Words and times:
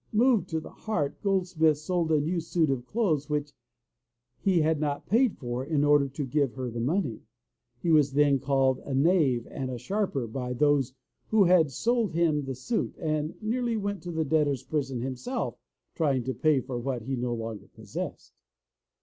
Moved 0.13 0.49
to 0.49 0.59
the 0.59 0.71
heart, 0.71 1.21
Goldsmith 1.21 1.77
sold 1.77 2.11
a 2.11 2.19
new 2.19 2.39
suit 2.39 2.71
of 2.71 2.87
clothes 2.87 3.29
which 3.29 3.53
he 4.39 4.61
had 4.61 4.79
not 4.79 5.05
paid 5.05 5.37
for 5.37 5.63
in 5.63 5.83
order 5.83 6.07
to 6.09 6.25
give 6.25 6.55
her 6.55 6.71
the 6.71 6.79
money. 6.79 7.21
He 7.83 7.91
was 7.91 8.13
then 8.13 8.39
called 8.39 8.79
a 8.79 8.95
knave 8.95 9.45
and 9.51 9.69
a 9.69 9.77
sharper 9.77 10.25
by 10.25 10.53
those 10.53 10.95
who 11.27 11.43
had 11.43 11.69
sold 11.69 12.13
him 12.13 12.45
the 12.45 12.55
suit, 12.55 12.95
and 12.97 13.35
nearly 13.43 13.77
went 13.77 14.01
to 14.01 14.11
the 14.11 14.25
debtor's 14.25 14.63
prison 14.63 15.01
himself 15.01 15.59
trying 15.93 16.23
to 16.23 16.33
pay 16.33 16.61
for 16.61 16.79
what 16.79 17.03
he 17.03 17.15
no 17.15 17.35
longer 17.35 17.67
possessed. 17.67 18.33